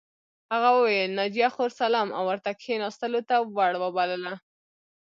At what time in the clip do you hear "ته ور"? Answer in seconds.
3.29-3.73